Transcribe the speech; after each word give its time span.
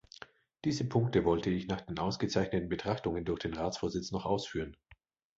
Diese 0.65 0.83
Punkte 0.83 1.25
wollte 1.25 1.51
ich 1.51 1.67
nach 1.67 1.81
den 1.81 1.99
ausgezeichneten 1.99 2.69
Betrachtungen 2.69 3.23
durch 3.23 3.37
den 3.41 3.53
Ratsvorsitz 3.53 4.11
noch 4.11 4.25
ausführen. 4.25 4.75